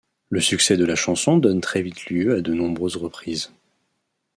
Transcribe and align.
Le 0.29 0.41
succès 0.41 0.77
de 0.77 0.83
la 0.83 0.95
chanson 0.95 1.37
donne 1.37 1.61
très 1.61 1.83
vite 1.83 2.09
lieu 2.09 2.35
à 2.35 2.41
de 2.41 2.55
nombreuses 2.55 2.97
reprises. 2.97 3.51